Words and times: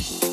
you 0.00 0.31